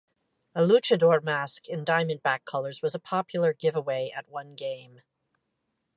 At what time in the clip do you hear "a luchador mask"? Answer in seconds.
0.55-1.67